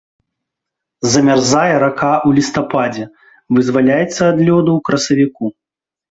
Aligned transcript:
Замярзае 1.15 1.73
рака 1.83 2.09
ў 2.27 2.29
лістападзе, 2.39 3.05
вызваляецца 3.57 4.21
ад 4.31 4.37
лёду 4.47 4.71
ў 4.77 4.79
красавіку. 4.89 5.45